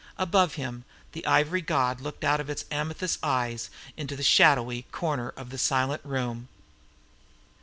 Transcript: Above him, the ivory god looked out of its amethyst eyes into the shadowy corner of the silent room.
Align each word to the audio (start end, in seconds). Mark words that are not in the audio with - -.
Above 0.17 0.55
him, 0.55 0.83
the 1.11 1.23
ivory 1.27 1.61
god 1.61 2.01
looked 2.01 2.23
out 2.23 2.39
of 2.39 2.49
its 2.49 2.65
amethyst 2.71 3.19
eyes 3.21 3.69
into 3.95 4.15
the 4.15 4.23
shadowy 4.23 4.81
corner 4.91 5.29
of 5.37 5.51
the 5.51 5.59
silent 5.59 6.01
room. 6.03 6.47